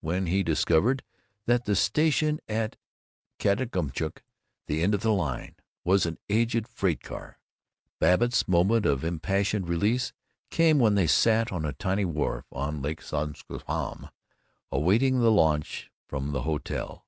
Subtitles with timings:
[0.00, 1.04] when he discovered
[1.46, 2.74] that the station at
[3.38, 4.24] Katadumcook,
[4.66, 5.54] the end of the line,
[5.84, 7.38] was an aged freight car;
[8.00, 10.12] Babbitt's moment of impassioned release
[10.50, 14.10] came when they sat on a tiny wharf on Lake Sunasquam,
[14.72, 17.06] awaiting the launch from the hotel.